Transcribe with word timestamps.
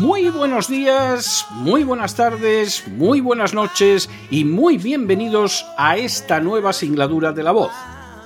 Muy 0.00 0.30
buenos 0.30 0.66
días, 0.66 1.44
muy 1.50 1.84
buenas 1.84 2.14
tardes, 2.14 2.88
muy 2.88 3.20
buenas 3.20 3.52
noches 3.52 4.08
y 4.30 4.46
muy 4.46 4.78
bienvenidos 4.78 5.66
a 5.76 5.98
esta 5.98 6.40
nueva 6.40 6.72
singladura 6.72 7.32
de 7.32 7.42
la 7.42 7.52
voz. 7.52 7.70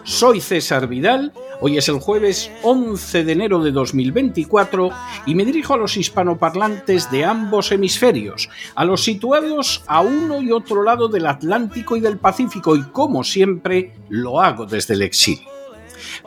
Soy 0.04 0.40
César 0.40 0.86
Vidal, 0.86 1.32
hoy 1.60 1.76
es 1.76 1.88
el 1.88 1.98
jueves 1.98 2.48
11 2.62 3.24
de 3.24 3.32
enero 3.32 3.58
de 3.60 3.72
2024 3.72 4.90
y 5.26 5.34
me 5.34 5.44
dirijo 5.44 5.74
a 5.74 5.78
los 5.78 5.96
hispanoparlantes 5.96 7.10
de 7.10 7.24
ambos 7.24 7.72
hemisferios, 7.72 8.48
a 8.77 8.84
los 8.84 9.02
situados 9.02 9.82
a 9.88 10.00
uno 10.00 10.40
y 10.40 10.52
otro 10.52 10.84
lado 10.84 11.08
del 11.08 11.27
Atlántico 11.27 11.96
y 11.96 12.00
del 12.00 12.18
Pacífico 12.18 12.77
y 12.77 12.84
como 12.84 13.24
siempre 13.24 13.96
lo 14.10 14.40
hago 14.40 14.64
desde 14.64 14.94
el 14.94 15.02
exilio. 15.02 15.48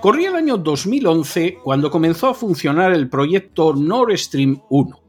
Corría 0.02 0.28
el 0.28 0.36
año 0.36 0.58
2011 0.58 1.60
cuando 1.64 1.90
comenzó 1.90 2.28
a 2.28 2.34
funcionar 2.34 2.92
el 2.92 3.08
proyecto 3.08 3.74
Nord 3.74 4.18
Stream 4.18 4.62
1 4.70 5.07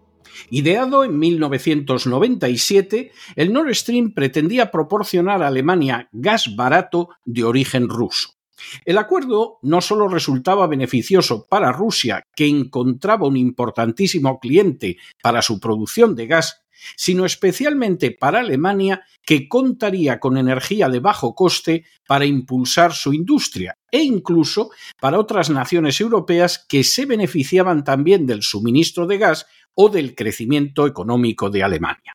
Ideado 0.51 1.05
en 1.05 1.19
1997, 1.19 3.13
el 3.37 3.53
Nord 3.53 3.75
Stream 3.75 4.13
pretendía 4.13 4.71
proporcionar 4.71 5.43
a 5.43 5.49
Alemania 5.49 6.09
gas 6.13 6.55
barato 6.57 7.09
de 7.25 7.45
origen 7.45 7.89
ruso. 7.89 8.39
El 8.85 8.99
acuerdo 8.99 9.59
no 9.63 9.81
solo 9.81 10.09
resultaba 10.09 10.67
beneficioso 10.67 11.47
para 11.49 11.73
Rusia, 11.73 12.23
que 12.35 12.47
encontraba 12.47 13.27
un 13.27 13.37
importantísimo 13.37 14.41
cliente 14.41 14.97
para 15.23 15.43
su 15.43 15.61
producción 15.61 16.15
de 16.17 16.27
gas, 16.27 16.65
sino 16.97 17.25
especialmente 17.25 18.11
para 18.11 18.41
Alemania, 18.41 19.05
que 19.25 19.49
contaría 19.49 20.21
con 20.21 20.39
energía 20.39 20.89
de 20.89 21.01
bajo 21.01 21.35
coste 21.35 21.85
para 22.07 22.25
impulsar 22.25 22.93
su 22.93 23.13
industria, 23.13 23.75
e 23.91 24.03
incluso 24.03 24.71
para 25.01 25.19
otras 25.19 25.51
naciones 25.51 26.01
europeas 26.01 26.65
que 26.69 26.85
se 26.85 27.07
beneficiaban 27.07 27.85
también 27.85 28.27
del 28.27 28.43
suministro 28.43 29.07
de 29.07 29.19
gas 29.19 29.47
o 29.81 29.89
del 29.89 30.17
crecimiento 30.17 30.89
económico 30.89 31.51
de 31.51 31.63
Alemania. 31.63 32.13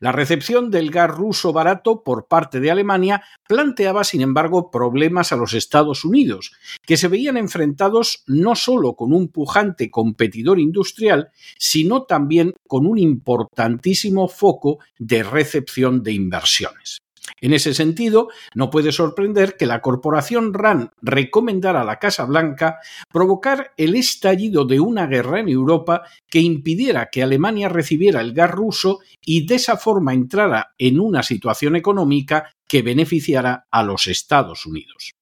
La 0.00 0.12
recepción 0.12 0.70
del 0.70 0.90
gas 0.90 1.10
ruso 1.10 1.52
barato 1.52 2.02
por 2.02 2.26
parte 2.28 2.60
de 2.60 2.70
Alemania 2.70 3.22
planteaba, 3.48 4.04
sin 4.04 4.20
embargo, 4.20 4.70
problemas 4.70 5.32
a 5.32 5.36
los 5.36 5.54
Estados 5.54 6.04
Unidos, 6.04 6.52
que 6.82 6.98
se 6.98 7.08
veían 7.08 7.38
enfrentados 7.38 8.22
no 8.26 8.54
solo 8.54 8.94
con 8.94 9.14
un 9.14 9.28
pujante 9.28 9.90
competidor 9.90 10.58
industrial, 10.60 11.30
sino 11.58 12.02
también 12.02 12.52
con 12.68 12.86
un 12.86 12.98
importantísimo 12.98 14.28
foco 14.28 14.78
de 14.98 15.22
recepción 15.22 16.02
de 16.02 16.12
inversiones. 16.12 16.98
En 17.40 17.52
ese 17.52 17.74
sentido, 17.74 18.28
no 18.54 18.70
puede 18.70 18.92
sorprender 18.92 19.56
que 19.56 19.66
la 19.66 19.80
corporación 19.80 20.54
RAN 20.54 20.90
recomendara 21.02 21.82
a 21.82 21.84
la 21.84 21.98
Casa 21.98 22.24
Blanca 22.24 22.78
provocar 23.10 23.72
el 23.76 23.96
estallido 23.96 24.64
de 24.64 24.80
una 24.80 25.06
guerra 25.06 25.40
en 25.40 25.48
Europa 25.48 26.02
que 26.28 26.40
impidiera 26.40 27.10
que 27.10 27.22
Alemania 27.22 27.68
recibiera 27.68 28.20
el 28.20 28.32
gas 28.32 28.50
ruso 28.50 29.00
y 29.24 29.46
de 29.46 29.56
esa 29.56 29.76
forma 29.76 30.14
entrara 30.14 30.74
en 30.78 31.00
una 31.00 31.22
situación 31.22 31.76
económica 31.76 32.52
que 32.66 32.82
beneficiara 32.82 33.66
a 33.70 33.82
los 33.82 34.06
Estados 34.06 34.66
Unidos. 34.66 35.12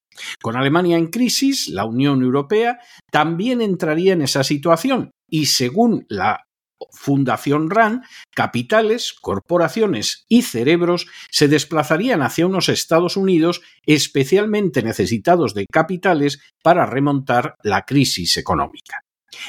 Con 0.43 0.57
Alemania 0.57 0.97
en 0.97 1.09
crisis, 1.09 1.69
la 1.69 1.85
Unión 1.85 2.23
Europea 2.23 2.81
también 3.11 3.63
entraría 3.63 4.13
en 4.13 4.23
esa 4.23 4.43
situación 4.43 5.13
y 5.29 5.47
según 5.47 6.07
la 6.09 6.48
Fundación 6.91 7.71
RAN, 7.71 8.03
capitales, 8.35 9.13
corporaciones 9.13 10.25
y 10.29 10.43
cerebros 10.43 11.07
se 11.31 11.49
desplazarían 11.49 12.23
hacia 12.23 12.47
unos 12.47 12.69
Estados 12.69 13.17
Unidos 13.17 13.63
especialmente 13.87 14.83
necesitados 14.83 15.55
de 15.55 15.67
capitales 15.71 16.41
para 16.63 16.87
remontar 16.87 17.57
la 17.63 17.85
crisis 17.85 18.37
económica. 18.37 19.03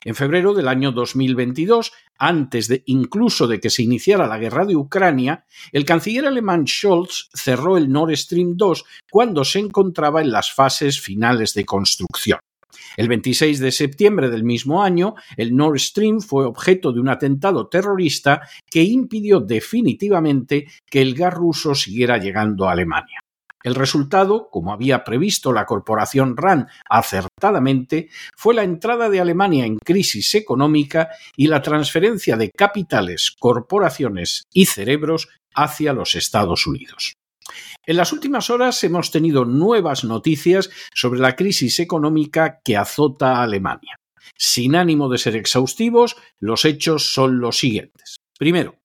En 0.04 0.16
febrero 0.16 0.54
del 0.54 0.68
año 0.68 0.92
2022, 0.92 1.92
antes 2.18 2.68
de 2.68 2.84
incluso 2.86 3.48
de 3.48 3.60
que 3.60 3.70
se 3.70 3.84
iniciara 3.84 4.28
la 4.28 4.38
guerra 4.38 4.66
de 4.66 4.76
Ucrania, 4.76 5.46
el 5.72 5.86
canciller 5.86 6.28
alemán 6.28 6.68
Scholz 6.68 7.30
cerró 7.34 7.78
el 7.78 7.92
Nord 7.92 8.16
Stream 8.16 8.58
2 8.58 8.86
cuando 9.10 9.46
se 9.46 9.60
encontraba 9.60 10.22
en 10.22 10.32
las 10.32 10.52
fases 10.52 11.00
finales 11.00 11.54
de 11.54 11.66
construcción. 11.66 12.40
El 12.98 13.08
26 13.08 13.60
de 13.60 13.72
septiembre 13.72 14.30
del 14.30 14.44
mismo 14.44 14.84
año, 14.84 15.16
el 15.38 15.56
Nord 15.56 15.80
Stream 15.80 16.22
fue 16.22 16.46
objeto 16.46 16.92
de 16.92 17.00
un 17.00 17.10
atentado 17.10 17.68
terrorista 17.68 18.42
que 18.70 18.84
impidió 18.84 19.40
definitivamente 19.40 20.68
que 20.86 21.02
el 21.02 21.16
gas 21.16 21.34
ruso 21.34 21.76
siguiera 21.76 22.18
llegando 22.18 22.68
a 22.68 22.74
Alemania. 22.74 23.20
El 23.62 23.76
resultado, 23.76 24.50
como 24.50 24.72
había 24.72 25.04
previsto 25.04 25.52
la 25.52 25.66
corporación 25.66 26.38
RAN 26.38 26.68
acertadamente, 26.90 28.10
fue 28.36 28.54
la 28.54 28.64
entrada 28.64 29.10
de 29.10 29.20
Alemania 29.20 29.66
en 29.66 29.78
crisis 29.78 30.34
económica 30.36 31.10
y 31.36 31.48
la 31.48 31.62
transferencia 31.62 32.38
de 32.38 32.52
capitales, 32.52 33.36
corporaciones 33.38 34.44
y 34.54 34.66
cerebros 34.66 35.28
hacia 35.54 35.92
los 35.92 36.16
Estados 36.16 36.68
Unidos. 36.68 37.16
En 37.86 37.98
las 37.98 38.14
últimas 38.14 38.50
horas 38.50 38.84
hemos 38.84 39.12
tenido 39.12 39.46
nuevas 39.46 40.04
noticias 40.04 40.70
sobre 40.94 41.20
la 41.20 41.36
crisis 41.36 41.80
económica 41.80 42.62
que 42.64 42.78
azota 42.78 43.38
a 43.38 43.44
Alemania. 43.44 43.96
Sin 44.36 44.76
ánimo 44.76 45.10
de 45.10 45.18
ser 45.18 45.36
exhaustivos, 45.36 46.16
los 46.40 46.66
hechos 46.66 47.14
son 47.14 47.40
los 47.40 47.58
siguientes. 47.58 48.18
Primero, 48.38 48.76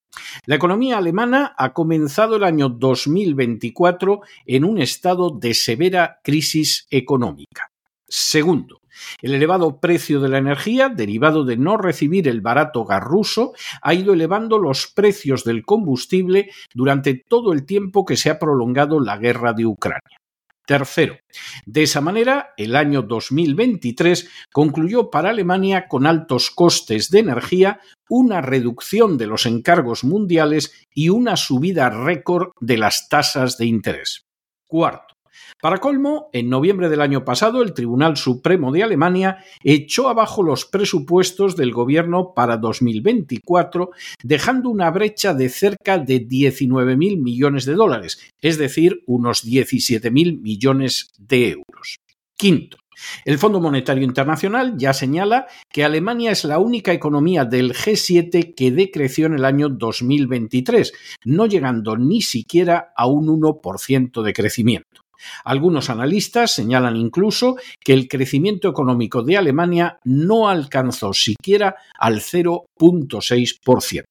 la 0.45 0.55
economía 0.55 0.97
alemana 0.97 1.53
ha 1.57 1.73
comenzado 1.73 2.35
el 2.37 2.43
año 2.43 2.69
2024 2.69 4.21
en 4.45 4.65
un 4.65 4.79
estado 4.79 5.29
de 5.29 5.53
severa 5.53 6.19
crisis 6.23 6.87
económica. 6.89 7.69
Segundo, 8.17 8.79
el 9.21 9.33
elevado 9.33 9.81
precio 9.81 10.21
de 10.21 10.29
la 10.29 10.37
energía, 10.37 10.87
derivado 10.87 11.43
de 11.43 11.57
no 11.57 11.75
recibir 11.75 12.29
el 12.29 12.39
barato 12.39 12.85
gas 12.85 13.03
ruso, 13.03 13.51
ha 13.81 13.93
ido 13.93 14.13
elevando 14.13 14.57
los 14.57 14.87
precios 14.87 15.43
del 15.43 15.65
combustible 15.65 16.49
durante 16.73 17.15
todo 17.27 17.51
el 17.51 17.65
tiempo 17.65 18.05
que 18.05 18.15
se 18.15 18.29
ha 18.29 18.39
prolongado 18.39 19.01
la 19.01 19.17
guerra 19.17 19.51
de 19.51 19.65
Ucrania. 19.65 20.17
Tercero, 20.65 21.17
de 21.65 21.83
esa 21.83 21.99
manera, 21.99 22.53
el 22.55 22.77
año 22.77 23.01
2023 23.01 24.29
concluyó 24.49 25.09
para 25.09 25.31
Alemania 25.31 25.89
con 25.89 26.07
altos 26.07 26.51
costes 26.51 27.09
de 27.09 27.19
energía, 27.19 27.81
una 28.07 28.39
reducción 28.39 29.17
de 29.17 29.27
los 29.27 29.45
encargos 29.45 30.05
mundiales 30.05 30.85
y 30.93 31.09
una 31.09 31.35
subida 31.35 31.89
récord 31.89 32.51
de 32.61 32.77
las 32.77 33.09
tasas 33.09 33.57
de 33.57 33.65
interés. 33.65 34.21
Cuarto, 34.67 35.14
para 35.61 35.77
colmo, 35.77 36.29
en 36.33 36.49
noviembre 36.49 36.89
del 36.89 37.01
año 37.01 37.25
pasado, 37.25 37.61
el 37.61 37.73
Tribunal 37.73 38.17
Supremo 38.17 38.71
de 38.71 38.83
Alemania 38.83 39.43
echó 39.63 40.09
abajo 40.09 40.43
los 40.43 40.65
presupuestos 40.65 41.55
del 41.55 41.71
gobierno 41.71 42.33
para 42.35 42.57
2024, 42.57 43.91
dejando 44.23 44.69
una 44.69 44.89
brecha 44.91 45.33
de 45.33 45.49
cerca 45.49 45.97
de 45.97 46.27
19.000 46.27 47.21
millones 47.21 47.65
de 47.65 47.73
dólares, 47.73 48.19
es 48.41 48.57
decir, 48.57 49.03
unos 49.05 49.45
17.000 49.45 50.41
millones 50.41 51.11
de 51.17 51.49
euros. 51.49 51.97
Quinto, 52.37 52.77
el 53.23 53.37
Fondo 53.37 53.59
Monetario 53.59 54.03
Internacional 54.03 54.75
ya 54.77 54.93
señala 54.93 55.47
que 55.71 55.83
Alemania 55.83 56.31
es 56.31 56.43
la 56.43 56.59
única 56.59 56.93
economía 56.93 57.45
del 57.45 57.73
G7 57.73 58.55
que 58.55 58.71
decreció 58.71 59.25
en 59.27 59.33
el 59.35 59.45
año 59.45 59.69
2023, 59.69 60.93
no 61.25 61.45
llegando 61.45 61.97
ni 61.97 62.21
siquiera 62.21 62.93
a 62.95 63.07
un 63.07 63.27
1% 63.27 64.21
de 64.21 64.33
crecimiento. 64.33 65.04
Algunos 65.43 65.89
analistas 65.89 66.51
señalan 66.51 66.95
incluso 66.95 67.57
que 67.79 67.93
el 67.93 68.07
crecimiento 68.07 68.69
económico 68.69 69.23
de 69.23 69.37
Alemania 69.37 69.99
no 70.03 70.49
alcanzó 70.49 71.13
siquiera 71.13 71.75
al 71.97 72.21
0.6%. 72.21 74.03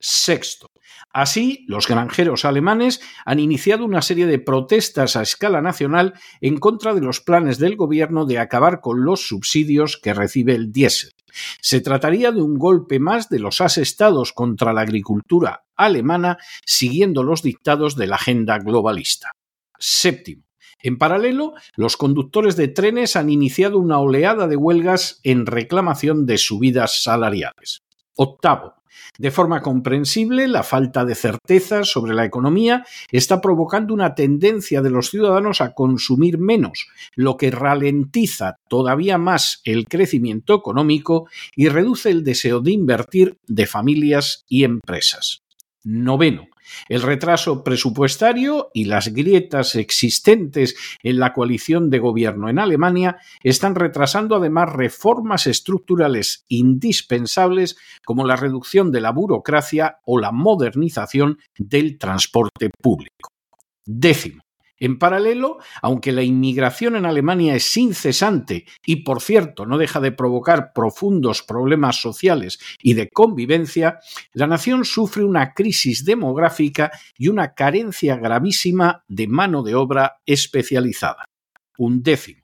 Sexto, 0.00 0.68
Así, 1.12 1.64
los 1.66 1.88
granjeros 1.88 2.44
alemanes 2.44 3.00
han 3.24 3.40
iniciado 3.40 3.84
una 3.84 4.02
serie 4.02 4.26
de 4.26 4.38
protestas 4.38 5.16
a 5.16 5.22
escala 5.22 5.62
nacional 5.62 6.14
en 6.40 6.58
contra 6.58 6.94
de 6.94 7.00
los 7.00 7.20
planes 7.20 7.58
del 7.58 7.76
gobierno 7.76 8.26
de 8.26 8.38
acabar 8.38 8.80
con 8.80 9.04
los 9.04 9.26
subsidios 9.26 9.96
que 9.96 10.14
recibe 10.14 10.54
el 10.54 10.70
diésel. 10.70 11.12
Se 11.60 11.80
trataría 11.80 12.30
de 12.30 12.42
un 12.42 12.58
golpe 12.58 12.98
más 12.98 13.28
de 13.28 13.38
los 13.38 13.60
asestados 13.60 14.32
contra 14.32 14.72
la 14.72 14.82
agricultura 14.82 15.64
alemana 15.76 16.38
siguiendo 16.64 17.22
los 17.22 17.42
dictados 17.42 17.96
de 17.96 18.06
la 18.06 18.16
agenda 18.16 18.58
globalista. 18.58 19.32
Séptimo. 19.78 20.44
En 20.80 20.96
paralelo, 20.96 21.54
los 21.74 21.96
conductores 21.96 22.56
de 22.56 22.68
trenes 22.68 23.16
han 23.16 23.30
iniciado 23.30 23.78
una 23.78 23.98
oleada 23.98 24.46
de 24.46 24.56
huelgas 24.56 25.20
en 25.24 25.46
reclamación 25.46 26.24
de 26.24 26.38
subidas 26.38 27.02
salariales. 27.02 27.82
Octavo. 28.16 28.74
De 29.16 29.32
forma 29.32 29.62
comprensible, 29.62 30.46
la 30.46 30.62
falta 30.62 31.04
de 31.04 31.16
certeza 31.16 31.82
sobre 31.82 32.14
la 32.14 32.24
economía 32.24 32.84
está 33.10 33.40
provocando 33.40 33.92
una 33.92 34.14
tendencia 34.14 34.80
de 34.80 34.90
los 34.90 35.10
ciudadanos 35.10 35.60
a 35.60 35.74
consumir 35.74 36.38
menos, 36.38 36.86
lo 37.16 37.36
que 37.36 37.50
ralentiza 37.50 38.58
todavía 38.68 39.18
más 39.18 39.60
el 39.64 39.88
crecimiento 39.88 40.54
económico 40.54 41.28
y 41.56 41.68
reduce 41.68 42.10
el 42.10 42.22
deseo 42.22 42.60
de 42.60 42.72
invertir 42.72 43.38
de 43.48 43.66
familias 43.66 44.44
y 44.48 44.62
empresas. 44.62 45.42
Noveno. 45.82 46.46
El 46.88 47.02
retraso 47.02 47.64
presupuestario 47.64 48.70
y 48.74 48.84
las 48.84 49.08
grietas 49.08 49.74
existentes 49.74 50.76
en 51.02 51.18
la 51.18 51.32
coalición 51.32 51.90
de 51.90 51.98
gobierno 51.98 52.48
en 52.48 52.58
Alemania 52.58 53.18
están 53.42 53.74
retrasando 53.74 54.36
además 54.36 54.72
reformas 54.72 55.46
estructurales 55.46 56.44
indispensables 56.48 57.76
como 58.04 58.26
la 58.26 58.36
reducción 58.36 58.90
de 58.90 59.00
la 59.00 59.12
burocracia 59.12 59.98
o 60.04 60.18
la 60.18 60.32
modernización 60.32 61.38
del 61.58 61.98
transporte 61.98 62.70
público. 62.80 63.30
Décimo. 63.86 64.42
En 64.80 64.98
paralelo, 64.98 65.58
aunque 65.82 66.12
la 66.12 66.22
inmigración 66.22 66.96
en 66.96 67.06
Alemania 67.06 67.54
es 67.54 67.76
incesante 67.76 68.66
y, 68.84 68.96
por 69.02 69.20
cierto, 69.20 69.66
no 69.66 69.78
deja 69.78 70.00
de 70.00 70.12
provocar 70.12 70.72
profundos 70.72 71.42
problemas 71.42 72.00
sociales 72.00 72.58
y 72.82 72.94
de 72.94 73.08
convivencia, 73.08 73.98
la 74.32 74.46
nación 74.46 74.84
sufre 74.84 75.24
una 75.24 75.52
crisis 75.52 76.04
demográfica 76.04 76.90
y 77.16 77.28
una 77.28 77.54
carencia 77.54 78.16
gravísima 78.16 79.04
de 79.08 79.26
mano 79.26 79.62
de 79.62 79.74
obra 79.74 80.20
especializada. 80.26 81.24
Un 81.76 82.02
décimo. 82.02 82.37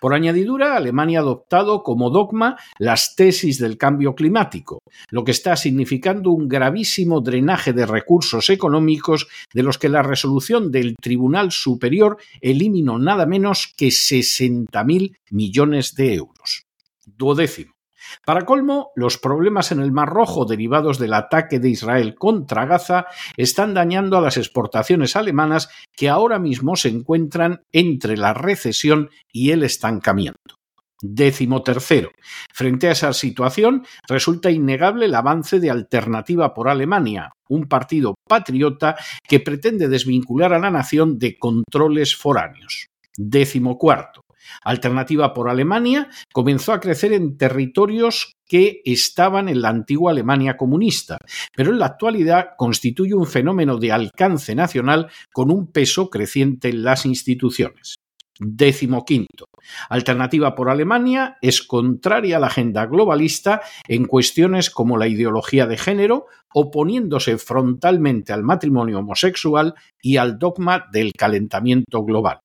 Por 0.00 0.14
añadidura, 0.14 0.76
Alemania 0.76 1.20
ha 1.20 1.22
adoptado 1.22 1.82
como 1.82 2.10
dogma 2.10 2.56
las 2.78 3.14
tesis 3.16 3.58
del 3.58 3.78
cambio 3.78 4.14
climático, 4.14 4.80
lo 5.10 5.24
que 5.24 5.30
está 5.30 5.56
significando 5.56 6.30
un 6.30 6.48
gravísimo 6.48 7.20
drenaje 7.20 7.72
de 7.72 7.86
recursos 7.86 8.50
económicos 8.50 9.28
de 9.52 9.62
los 9.62 9.78
que 9.78 9.88
la 9.88 10.02
resolución 10.02 10.70
del 10.70 10.96
Tribunal 10.96 11.52
Superior 11.52 12.18
eliminó 12.40 12.98
nada 12.98 13.26
menos 13.26 13.72
que 13.76 13.88
60.000 13.88 15.16
millones 15.30 15.94
de 15.94 16.14
euros. 16.14 16.64
Duodécimo. 17.04 17.75
Para 18.24 18.44
colmo, 18.44 18.90
los 18.96 19.18
problemas 19.18 19.72
en 19.72 19.80
el 19.80 19.92
Mar 19.92 20.08
Rojo 20.08 20.44
derivados 20.44 20.98
del 20.98 21.14
ataque 21.14 21.58
de 21.58 21.70
Israel 21.70 22.14
contra 22.14 22.66
Gaza 22.66 23.06
están 23.36 23.74
dañando 23.74 24.16
a 24.16 24.20
las 24.20 24.36
exportaciones 24.36 25.16
alemanas 25.16 25.68
que 25.92 26.08
ahora 26.08 26.38
mismo 26.38 26.76
se 26.76 26.88
encuentran 26.88 27.62
entre 27.72 28.16
la 28.16 28.34
recesión 28.34 29.10
y 29.32 29.50
el 29.50 29.62
estancamiento. 29.62 30.56
Décimo 31.02 31.62
tercero. 31.62 32.10
Frente 32.52 32.88
a 32.88 32.92
esa 32.92 33.12
situación, 33.12 33.84
resulta 34.08 34.50
innegable 34.50 35.06
el 35.06 35.14
avance 35.14 35.60
de 35.60 35.70
Alternativa 35.70 36.54
por 36.54 36.68
Alemania, 36.68 37.32
un 37.48 37.68
partido 37.68 38.14
patriota 38.26 38.96
que 39.28 39.40
pretende 39.40 39.88
desvincular 39.88 40.54
a 40.54 40.58
la 40.58 40.70
nación 40.70 41.18
de 41.18 41.38
controles 41.38 42.16
foráneos. 42.16 42.86
Décimo 43.16 43.76
cuarto. 43.76 44.25
Alternativa 44.62 45.32
por 45.32 45.48
Alemania 45.48 46.08
comenzó 46.32 46.72
a 46.72 46.80
crecer 46.80 47.12
en 47.12 47.36
territorios 47.36 48.34
que 48.46 48.80
estaban 48.84 49.48
en 49.48 49.60
la 49.60 49.70
antigua 49.70 50.12
Alemania 50.12 50.56
comunista, 50.56 51.18
pero 51.54 51.70
en 51.70 51.78
la 51.78 51.86
actualidad 51.86 52.50
constituye 52.56 53.14
un 53.14 53.26
fenómeno 53.26 53.78
de 53.78 53.92
alcance 53.92 54.54
nacional 54.54 55.08
con 55.32 55.50
un 55.50 55.72
peso 55.72 56.10
creciente 56.10 56.68
en 56.68 56.84
las 56.84 57.06
instituciones. 57.06 57.96
Décimo 58.38 59.04
quinto. 59.04 59.46
Alternativa 59.88 60.54
por 60.54 60.68
Alemania 60.68 61.38
es 61.40 61.62
contraria 61.62 62.36
a 62.36 62.40
la 62.40 62.48
agenda 62.48 62.86
globalista 62.86 63.62
en 63.88 64.04
cuestiones 64.04 64.70
como 64.70 64.98
la 64.98 65.08
ideología 65.08 65.66
de 65.66 65.78
género, 65.78 66.26
oponiéndose 66.52 67.38
frontalmente 67.38 68.32
al 68.32 68.42
matrimonio 68.42 68.98
homosexual 68.98 69.74
y 70.02 70.18
al 70.18 70.38
dogma 70.38 70.86
del 70.92 71.12
calentamiento 71.12 72.04
global. 72.04 72.40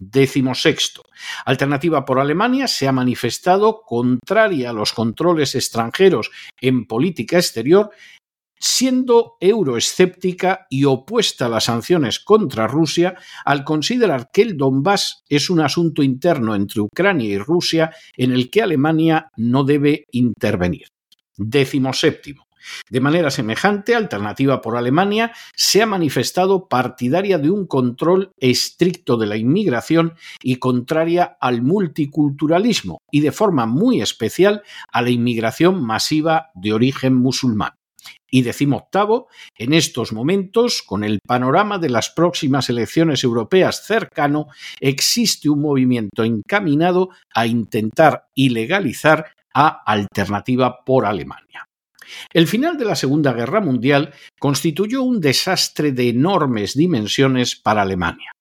Décimo 0.00 0.54
sexto. 0.54 1.02
Alternativa 1.44 2.06
por 2.06 2.18
Alemania 2.18 2.66
se 2.66 2.88
ha 2.88 2.92
manifestado 2.92 3.82
contraria 3.86 4.70
a 4.70 4.72
los 4.72 4.94
controles 4.94 5.54
extranjeros 5.54 6.30
en 6.58 6.86
política 6.86 7.36
exterior, 7.36 7.90
siendo 8.58 9.36
euroescéptica 9.40 10.66
y 10.70 10.84
opuesta 10.84 11.46
a 11.46 11.48
las 11.50 11.64
sanciones 11.64 12.18
contra 12.18 12.66
Rusia 12.66 13.14
al 13.44 13.62
considerar 13.64 14.30
que 14.32 14.42
el 14.42 14.56
Donbass 14.56 15.22
es 15.28 15.50
un 15.50 15.60
asunto 15.60 16.02
interno 16.02 16.54
entre 16.54 16.80
Ucrania 16.80 17.28
y 17.28 17.38
Rusia 17.38 17.94
en 18.16 18.32
el 18.32 18.50
que 18.50 18.62
Alemania 18.62 19.30
no 19.36 19.64
debe 19.64 20.06
intervenir. 20.12 20.88
Décimo 21.36 21.92
séptimo. 21.92 22.49
De 22.88 23.00
manera 23.00 23.30
semejante, 23.30 23.94
Alternativa 23.94 24.60
por 24.60 24.76
Alemania 24.76 25.32
se 25.54 25.82
ha 25.82 25.86
manifestado 25.86 26.68
partidaria 26.68 27.38
de 27.38 27.50
un 27.50 27.66
control 27.66 28.32
estricto 28.38 29.16
de 29.16 29.26
la 29.26 29.36
inmigración 29.36 30.14
y 30.42 30.56
contraria 30.56 31.36
al 31.40 31.62
multiculturalismo 31.62 32.98
y 33.10 33.20
de 33.20 33.32
forma 33.32 33.66
muy 33.66 34.00
especial 34.00 34.62
a 34.92 35.02
la 35.02 35.10
inmigración 35.10 35.82
masiva 35.82 36.50
de 36.54 36.72
origen 36.72 37.14
musulmán. 37.16 37.72
Y 38.30 38.48
octavo, 38.72 39.28
en 39.58 39.72
estos 39.72 40.12
momentos, 40.12 40.82
con 40.82 41.02
el 41.02 41.18
panorama 41.26 41.78
de 41.78 41.90
las 41.90 42.10
próximas 42.10 42.68
elecciones 42.70 43.24
europeas 43.24 43.84
cercano, 43.84 44.46
existe 44.78 45.50
un 45.50 45.60
movimiento 45.60 46.22
encaminado 46.22 47.10
a 47.34 47.46
intentar 47.46 48.28
ilegalizar 48.34 49.32
a 49.52 49.82
Alternativa 49.84 50.84
por 50.84 51.06
Alemania. 51.06 51.66
El 52.32 52.46
final 52.46 52.76
de 52.76 52.84
la 52.84 52.94
Segunda 52.94 53.32
Guerra 53.32 53.60
Mundial 53.60 54.12
constituyó 54.38 55.02
un 55.02 55.20
desastre 55.20 55.92
de 55.92 56.08
enormes 56.08 56.74
dimensiones 56.74 57.56
para 57.56 57.82
Alemania. 57.82 58.32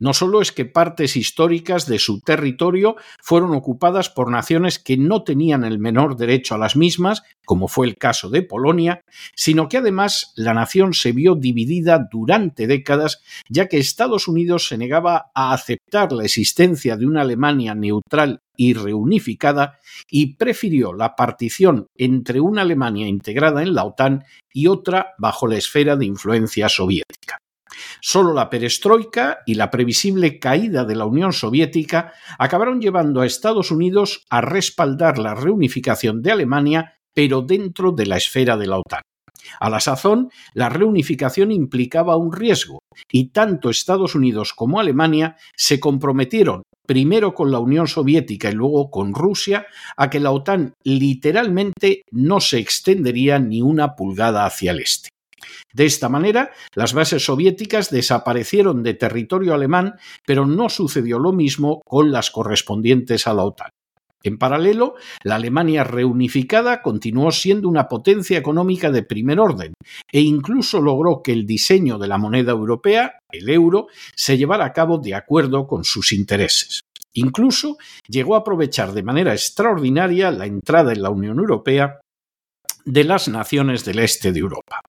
No 0.00 0.14
solo 0.14 0.40
es 0.40 0.52
que 0.52 0.64
partes 0.64 1.16
históricas 1.16 1.86
de 1.86 1.98
su 1.98 2.20
territorio 2.20 2.96
fueron 3.22 3.54
ocupadas 3.54 4.08
por 4.08 4.30
naciones 4.30 4.78
que 4.78 4.96
no 4.96 5.22
tenían 5.22 5.64
el 5.64 5.78
menor 5.78 6.16
derecho 6.16 6.54
a 6.54 6.58
las 6.58 6.76
mismas, 6.76 7.22
como 7.44 7.68
fue 7.68 7.86
el 7.86 7.96
caso 7.96 8.30
de 8.30 8.42
Polonia, 8.42 9.02
sino 9.34 9.68
que 9.68 9.78
además 9.78 10.32
la 10.36 10.54
nación 10.54 10.94
se 10.94 11.12
vio 11.12 11.34
dividida 11.34 12.06
durante 12.10 12.66
décadas, 12.66 13.22
ya 13.48 13.66
que 13.66 13.78
Estados 13.78 14.28
Unidos 14.28 14.68
se 14.68 14.78
negaba 14.78 15.30
a 15.34 15.52
aceptar 15.52 16.12
la 16.12 16.24
existencia 16.24 16.96
de 16.96 17.06
una 17.06 17.22
Alemania 17.22 17.74
neutral 17.74 18.40
y 18.58 18.74
reunificada 18.74 19.78
y 20.10 20.34
prefirió 20.34 20.92
la 20.92 21.14
partición 21.14 21.86
entre 21.94 22.40
una 22.40 22.62
Alemania 22.62 23.06
integrada 23.06 23.62
en 23.62 23.72
la 23.72 23.84
OTAN 23.84 24.24
y 24.52 24.66
otra 24.66 25.14
bajo 25.16 25.46
la 25.46 25.56
esfera 25.56 25.96
de 25.96 26.06
influencia 26.06 26.68
soviética. 26.68 27.38
Solo 28.00 28.34
la 28.34 28.50
perestroika 28.50 29.38
y 29.46 29.54
la 29.54 29.70
previsible 29.70 30.40
caída 30.40 30.84
de 30.84 30.96
la 30.96 31.06
Unión 31.06 31.32
Soviética 31.32 32.12
acabaron 32.38 32.80
llevando 32.80 33.20
a 33.20 33.26
Estados 33.26 33.70
Unidos 33.70 34.24
a 34.28 34.40
respaldar 34.40 35.18
la 35.18 35.34
reunificación 35.34 36.20
de 36.20 36.32
Alemania, 36.32 36.94
pero 37.14 37.42
dentro 37.42 37.92
de 37.92 38.06
la 38.06 38.16
esfera 38.16 38.56
de 38.56 38.66
la 38.66 38.78
OTAN. 38.78 39.02
A 39.60 39.70
la 39.70 39.78
sazón, 39.78 40.30
la 40.54 40.68
reunificación 40.68 41.52
implicaba 41.52 42.16
un 42.16 42.32
riesgo, 42.32 42.80
y 43.10 43.30
tanto 43.30 43.70
Estados 43.70 44.16
Unidos 44.16 44.52
como 44.52 44.80
Alemania 44.80 45.36
se 45.56 45.78
comprometieron, 45.78 46.62
primero 46.88 47.34
con 47.34 47.52
la 47.52 47.58
Unión 47.58 47.86
Soviética 47.86 48.50
y 48.50 48.54
luego 48.54 48.90
con 48.90 49.12
Rusia, 49.12 49.66
a 49.96 50.08
que 50.08 50.20
la 50.20 50.30
OTAN 50.30 50.72
literalmente 50.84 52.02
no 52.10 52.40
se 52.40 52.58
extendería 52.58 53.38
ni 53.38 53.60
una 53.60 53.94
pulgada 53.94 54.46
hacia 54.46 54.70
el 54.70 54.80
este. 54.80 55.10
De 55.72 55.84
esta 55.84 56.08
manera, 56.08 56.50
las 56.74 56.94
bases 56.94 57.26
soviéticas 57.26 57.90
desaparecieron 57.90 58.82
de 58.82 58.94
territorio 58.94 59.52
alemán, 59.52 59.96
pero 60.26 60.46
no 60.46 60.70
sucedió 60.70 61.18
lo 61.18 61.32
mismo 61.32 61.82
con 61.84 62.10
las 62.10 62.30
correspondientes 62.30 63.26
a 63.26 63.34
la 63.34 63.44
OTAN. 63.44 63.70
En 64.24 64.36
paralelo, 64.36 64.94
la 65.22 65.36
Alemania 65.36 65.84
reunificada 65.84 66.82
continuó 66.82 67.30
siendo 67.30 67.68
una 67.68 67.88
potencia 67.88 68.36
económica 68.36 68.90
de 68.90 69.02
primer 69.02 69.38
orden 69.38 69.74
e 70.10 70.20
incluso 70.20 70.80
logró 70.80 71.22
que 71.22 71.32
el 71.32 71.46
diseño 71.46 71.98
de 71.98 72.08
la 72.08 72.18
moneda 72.18 72.52
europea, 72.52 73.18
el 73.30 73.48
euro, 73.48 73.86
se 74.14 74.36
llevara 74.36 74.64
a 74.64 74.72
cabo 74.72 74.98
de 74.98 75.14
acuerdo 75.14 75.66
con 75.66 75.84
sus 75.84 76.12
intereses. 76.12 76.80
Incluso 77.14 77.78
llegó 78.08 78.34
a 78.34 78.40
aprovechar 78.40 78.92
de 78.92 79.02
manera 79.02 79.32
extraordinaria 79.32 80.30
la 80.30 80.46
entrada 80.46 80.92
en 80.92 81.02
la 81.02 81.10
Unión 81.10 81.38
Europea 81.38 82.00
de 82.84 83.04
las 83.04 83.28
naciones 83.28 83.84
del 83.84 84.00
este 84.00 84.32
de 84.32 84.40
Europa. 84.40 84.80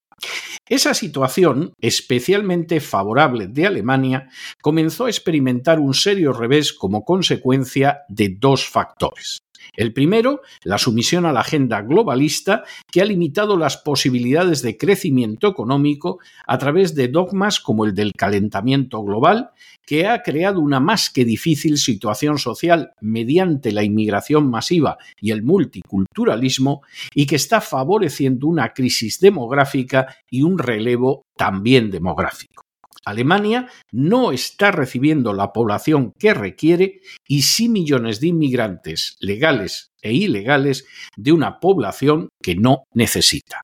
Esa 0.68 0.94
situación, 0.94 1.74
especialmente 1.82 2.80
favorable 2.80 3.48
de 3.48 3.66
Alemania, 3.66 4.30
comenzó 4.62 5.06
a 5.06 5.10
experimentar 5.10 5.80
un 5.80 5.94
serio 5.94 6.34
revés 6.34 6.74
como 6.74 7.04
consecuencia 7.04 8.02
de 8.08 8.36
dos 8.38 8.68
factores. 8.68 9.40
El 9.76 9.94
primero, 9.94 10.42
la 10.64 10.78
sumisión 10.78 11.26
a 11.26 11.34
la 11.34 11.42
agenda 11.42 11.82
globalista 11.82 12.64
que 12.92 13.02
ha 13.02 13.06
limitado 13.06 13.58
las 13.58 13.78
posibilidades 13.78 14.62
de 14.62 14.78
crecimiento 14.78 15.48
económico 15.48 16.20
a 16.48 16.58
través 16.58 16.96
de 16.96 17.08
dogmas 17.08 17.60
como 17.60 17.86
el 17.86 17.94
del 17.94 18.14
calentamiento 18.14 19.02
global, 19.04 19.52
que 19.86 20.08
ha 20.08 20.22
creado 20.22 20.60
una 20.60 20.80
más 20.80 21.10
que 21.10 21.26
difícil 21.26 21.78
situación 21.78 22.38
social 22.38 22.92
mediante 23.02 23.72
la 23.72 23.84
inmigración 23.84 24.50
masiva 24.50 24.98
y 25.20 25.32
el 25.32 25.44
multiculturalismo 25.44 26.82
y 27.14 27.26
que 27.26 27.36
está 27.36 27.62
favoreciendo 27.62 28.48
una 28.48 28.74
crisis 28.74 29.20
demográfica 29.20 30.16
y 30.30 30.44
un 30.44 30.58
relevo 30.58 31.24
también 31.36 31.90
demográfico. 31.90 32.69
Alemania 33.06 33.68
no 33.92 34.32
está 34.32 34.72
recibiendo 34.72 35.34
la 35.34 35.54
población 35.54 36.14
que 36.20 36.34
requiere 36.34 37.02
y 37.28 37.44
sí 37.44 37.70
millones 37.70 38.20
de 38.20 38.28
inmigrantes 38.28 39.18
legales 39.20 39.92
e 40.02 40.14
ilegales 40.14 40.86
de 41.16 41.32
una 41.32 41.60
población 41.60 42.30
que 42.42 42.56
no 42.56 42.84
necesita. 42.94 43.62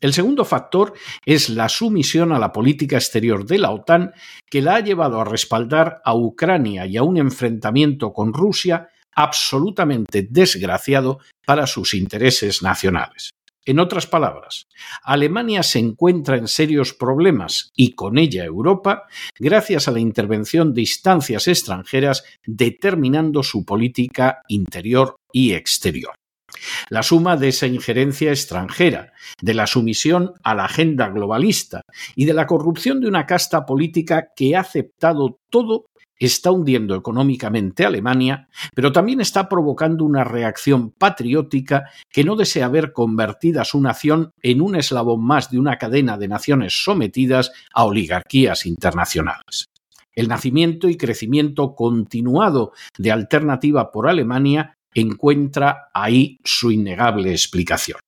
El 0.00 0.12
segundo 0.12 0.44
factor 0.44 0.94
es 1.26 1.48
la 1.48 1.68
sumisión 1.68 2.32
a 2.32 2.38
la 2.38 2.52
política 2.52 2.96
exterior 2.96 3.44
de 3.44 3.58
la 3.58 3.72
OTAN 3.72 4.12
que 4.48 4.62
la 4.62 4.76
ha 4.76 4.80
llevado 4.80 5.20
a 5.20 5.24
respaldar 5.24 6.00
a 6.04 6.14
Ucrania 6.14 6.86
y 6.86 6.96
a 6.96 7.02
un 7.02 7.16
enfrentamiento 7.16 8.12
con 8.12 8.32
Rusia 8.32 8.88
absolutamente 9.16 10.28
desgraciado 10.30 11.18
para 11.44 11.66
sus 11.66 11.94
intereses 11.94 12.62
nacionales. 12.62 13.30
En 13.64 13.80
otras 13.80 14.06
palabras, 14.06 14.66
Alemania 15.02 15.62
se 15.62 15.78
encuentra 15.78 16.36
en 16.36 16.48
serios 16.48 16.94
problemas 16.94 17.70
y 17.74 17.94
con 17.94 18.16
ella 18.16 18.44
Europa 18.44 19.02
gracias 19.38 19.88
a 19.88 19.90
la 19.90 20.00
intervención 20.00 20.72
de 20.72 20.82
instancias 20.82 21.48
extranjeras 21.48 22.24
determinando 22.46 23.42
su 23.42 23.64
política 23.64 24.42
interior 24.48 25.16
y 25.32 25.52
exterior. 25.52 26.14
La 26.88 27.02
suma 27.02 27.36
de 27.36 27.48
esa 27.48 27.66
injerencia 27.66 28.30
extranjera, 28.30 29.12
de 29.42 29.54
la 29.54 29.66
sumisión 29.66 30.32
a 30.42 30.54
la 30.54 30.64
agenda 30.64 31.08
globalista 31.08 31.82
y 32.16 32.24
de 32.24 32.32
la 32.32 32.46
corrupción 32.46 33.00
de 33.00 33.08
una 33.08 33.26
casta 33.26 33.66
política 33.66 34.28
que 34.34 34.56
ha 34.56 34.60
aceptado 34.60 35.38
todo 35.50 35.86
está 36.18 36.50
hundiendo 36.50 36.94
económicamente 36.94 37.84
a 37.84 37.88
Alemania, 37.88 38.48
pero 38.74 38.92
también 38.92 39.20
está 39.20 39.48
provocando 39.48 40.04
una 40.04 40.24
reacción 40.24 40.90
patriótica 40.90 41.90
que 42.10 42.24
no 42.24 42.36
desea 42.36 42.68
ver 42.68 42.92
convertida 42.92 43.64
su 43.64 43.80
nación 43.80 44.32
en 44.42 44.60
un 44.60 44.76
eslabón 44.76 45.24
más 45.24 45.50
de 45.50 45.58
una 45.58 45.78
cadena 45.78 46.18
de 46.18 46.28
naciones 46.28 46.82
sometidas 46.84 47.52
a 47.72 47.84
oligarquías 47.84 48.66
internacionales. 48.66 49.66
El 50.14 50.28
nacimiento 50.28 50.88
y 50.88 50.96
crecimiento 50.96 51.76
continuado 51.76 52.72
de 52.98 53.12
Alternativa 53.12 53.92
por 53.92 54.08
Alemania 54.08 54.76
encuentra 54.92 55.90
ahí 55.94 56.40
su 56.42 56.72
innegable 56.72 57.30
explicación. 57.30 58.00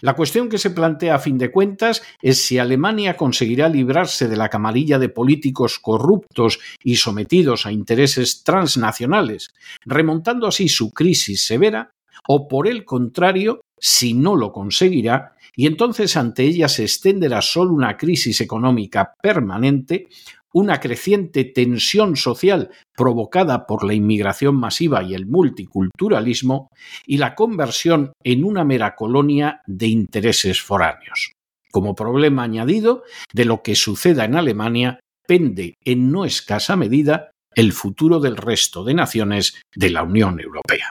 La 0.00 0.14
cuestión 0.14 0.48
que 0.48 0.58
se 0.58 0.70
plantea 0.70 1.14
a 1.14 1.18
fin 1.18 1.38
de 1.38 1.50
cuentas 1.50 2.02
es 2.20 2.44
si 2.44 2.58
Alemania 2.58 3.16
conseguirá 3.16 3.68
librarse 3.68 4.28
de 4.28 4.36
la 4.36 4.48
camarilla 4.48 4.98
de 4.98 5.08
políticos 5.08 5.78
corruptos 5.78 6.58
y 6.82 6.96
sometidos 6.96 7.66
a 7.66 7.72
intereses 7.72 8.42
transnacionales, 8.44 9.54
remontando 9.84 10.46
así 10.46 10.68
su 10.68 10.92
crisis 10.92 11.44
severa, 11.44 11.92
o 12.26 12.48
por 12.48 12.68
el 12.68 12.84
contrario, 12.84 13.60
si 13.78 14.14
no 14.14 14.34
lo 14.34 14.52
conseguirá, 14.52 15.34
y 15.56 15.66
entonces 15.66 16.16
ante 16.16 16.42
ella 16.42 16.68
se 16.68 16.82
extenderá 16.82 17.40
solo 17.42 17.72
una 17.72 17.96
crisis 17.96 18.40
económica 18.40 19.14
permanente, 19.22 20.08
una 20.54 20.78
creciente 20.78 21.44
tensión 21.44 22.16
social 22.16 22.70
provocada 22.96 23.66
por 23.66 23.84
la 23.84 23.92
inmigración 23.92 24.54
masiva 24.54 25.02
y 25.02 25.14
el 25.14 25.26
multiculturalismo 25.26 26.68
y 27.06 27.18
la 27.18 27.34
conversión 27.34 28.12
en 28.22 28.44
una 28.44 28.64
mera 28.64 28.94
colonia 28.94 29.62
de 29.66 29.88
intereses 29.88 30.62
foráneos. 30.62 31.32
Como 31.72 31.96
problema 31.96 32.44
añadido 32.44 33.02
de 33.32 33.44
lo 33.44 33.62
que 33.62 33.74
suceda 33.74 34.24
en 34.24 34.36
Alemania 34.36 35.00
pende 35.26 35.74
en 35.84 36.12
no 36.12 36.24
escasa 36.24 36.76
medida 36.76 37.32
el 37.56 37.72
futuro 37.72 38.20
del 38.20 38.36
resto 38.36 38.84
de 38.84 38.94
naciones 38.94 39.60
de 39.74 39.90
la 39.90 40.04
Unión 40.04 40.40
Europea. 40.40 40.90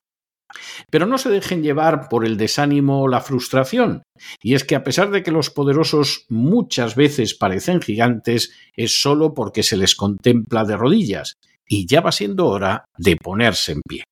Pero 0.89 1.05
no 1.05 1.17
se 1.17 1.29
dejen 1.29 1.63
llevar 1.63 2.09
por 2.09 2.25
el 2.25 2.37
desánimo 2.37 3.01
o 3.01 3.07
la 3.07 3.21
frustración, 3.21 4.03
y 4.41 4.55
es 4.55 4.63
que 4.63 4.75
a 4.75 4.83
pesar 4.83 5.11
de 5.11 5.23
que 5.23 5.31
los 5.31 5.49
poderosos 5.49 6.25
muchas 6.29 6.95
veces 6.95 7.33
parecen 7.33 7.81
gigantes, 7.81 8.51
es 8.75 9.01
solo 9.01 9.33
porque 9.33 9.63
se 9.63 9.77
les 9.77 9.95
contempla 9.95 10.63
de 10.63 10.77
rodillas, 10.77 11.35
y 11.67 11.87
ya 11.87 12.01
va 12.01 12.11
siendo 12.11 12.47
hora 12.47 12.85
de 12.97 13.15
ponerse 13.15 13.73
en 13.73 13.81
pie. 13.87 14.03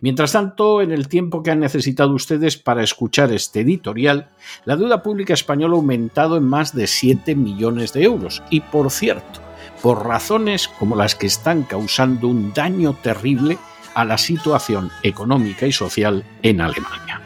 Mientras 0.00 0.32
tanto, 0.32 0.82
en 0.82 0.92
el 0.92 1.08
tiempo 1.08 1.42
que 1.42 1.50
han 1.50 1.60
necesitado 1.60 2.12
ustedes 2.12 2.56
para 2.56 2.82
escuchar 2.82 3.32
este 3.32 3.60
editorial, 3.60 4.30
la 4.64 4.76
deuda 4.76 5.02
pública 5.02 5.34
española 5.34 5.74
ha 5.74 5.78
aumentado 5.78 6.36
en 6.36 6.44
más 6.44 6.74
de 6.74 6.86
7 6.86 7.34
millones 7.34 7.92
de 7.92 8.02
euros. 8.02 8.42
Y 8.50 8.60
por 8.60 8.90
cierto, 8.90 9.40
por 9.82 10.06
razones 10.06 10.68
como 10.68 10.96
las 10.96 11.14
que 11.14 11.26
están 11.26 11.62
causando 11.62 12.28
un 12.28 12.52
daño 12.52 12.94
terrible 13.02 13.58
a 13.94 14.04
la 14.04 14.18
situación 14.18 14.90
económica 15.02 15.66
y 15.66 15.72
social 15.72 16.24
en 16.42 16.60
Alemania. 16.60 17.20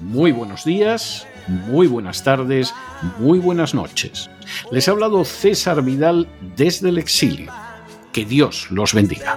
Muy 0.00 0.32
buenos 0.32 0.64
días, 0.64 1.26
muy 1.48 1.86
buenas 1.86 2.22
tardes, 2.22 2.74
muy 3.18 3.38
buenas 3.38 3.74
noches. 3.74 4.30
Les 4.70 4.88
ha 4.88 4.92
hablado 4.92 5.24
César 5.24 5.82
Vidal 5.82 6.28
desde 6.56 6.90
el 6.90 6.98
exilio. 6.98 7.52
Que 8.12 8.24
Dios 8.24 8.70
los 8.70 8.94
bendiga. 8.94 9.36